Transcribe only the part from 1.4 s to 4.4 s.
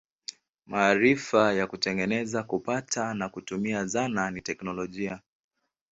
ya kutengeneza, kupata na kutumia zana